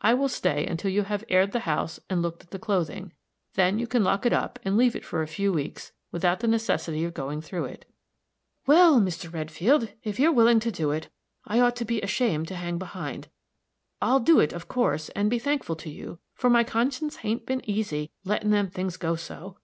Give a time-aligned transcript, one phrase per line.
[0.00, 3.12] I will stay until you have aired the house and looked at the clothing;
[3.54, 6.48] then you can lock it up, and leave it for a few weeks without the
[6.48, 7.84] necessity of going through it."
[8.66, 9.32] "Well, Mr.
[9.32, 11.10] Redfield, if you're willin' to do it,
[11.46, 13.28] I ought to be ashamed to hang behind.
[14.02, 17.62] I'll do it, of course, and be thankful to you; for my conscience hain't been
[17.70, 19.56] easy, lettin' them things go so.